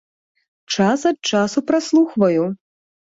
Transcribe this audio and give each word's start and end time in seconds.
Час 0.77 1.03
ад 1.09 1.19
часу 1.31 1.63
праслухваю. 1.67 2.43